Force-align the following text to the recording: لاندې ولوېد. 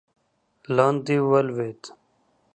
لاندې 0.75 1.15
ولوېد. 1.29 1.81